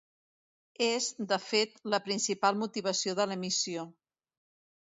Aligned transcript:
És, 0.85 1.09
de 1.33 1.37
fet, 1.49 1.77
la 1.95 2.01
principal 2.07 2.57
motivació 2.65 3.15
de 3.21 3.29
l'emissió. 3.33 3.89